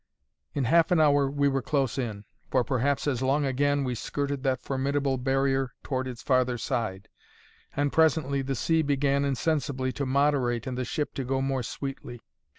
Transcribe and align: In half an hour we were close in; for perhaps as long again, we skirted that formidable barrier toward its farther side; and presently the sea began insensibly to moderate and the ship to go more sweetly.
In 0.55 0.63
half 0.63 0.89
an 0.89 0.99
hour 0.99 1.29
we 1.29 1.47
were 1.47 1.61
close 1.61 1.99
in; 1.99 2.25
for 2.49 2.63
perhaps 2.63 3.05
as 3.05 3.21
long 3.21 3.45
again, 3.45 3.83
we 3.83 3.93
skirted 3.93 4.41
that 4.41 4.59
formidable 4.63 5.19
barrier 5.19 5.75
toward 5.83 6.07
its 6.07 6.23
farther 6.23 6.57
side; 6.57 7.07
and 7.75 7.93
presently 7.93 8.41
the 8.41 8.55
sea 8.55 8.81
began 8.81 9.23
insensibly 9.23 9.91
to 9.91 10.07
moderate 10.07 10.65
and 10.65 10.75
the 10.75 10.85
ship 10.85 11.13
to 11.13 11.23
go 11.23 11.39
more 11.39 11.61
sweetly. 11.61 12.19